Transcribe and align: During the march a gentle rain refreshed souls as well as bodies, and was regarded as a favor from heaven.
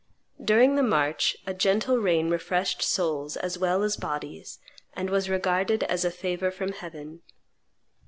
During 0.43 0.73
the 0.77 0.81
march 0.81 1.37
a 1.45 1.53
gentle 1.53 1.97
rain 1.99 2.31
refreshed 2.31 2.81
souls 2.81 3.37
as 3.37 3.59
well 3.59 3.83
as 3.83 3.97
bodies, 3.97 4.57
and 4.95 5.11
was 5.11 5.29
regarded 5.29 5.83
as 5.83 6.03
a 6.03 6.09
favor 6.09 6.49
from 6.49 6.71
heaven. 6.71 7.21